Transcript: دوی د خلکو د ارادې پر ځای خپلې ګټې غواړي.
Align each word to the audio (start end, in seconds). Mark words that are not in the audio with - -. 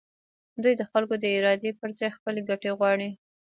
دوی 0.63 0.73
د 0.77 0.83
خلکو 0.91 1.15
د 1.19 1.25
ارادې 1.37 1.71
پر 1.79 1.89
ځای 1.99 2.09
خپلې 2.17 2.41
ګټې 2.49 2.71
غواړي. 2.77 3.09